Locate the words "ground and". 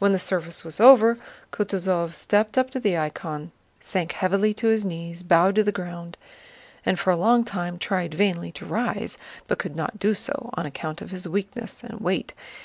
5.70-6.98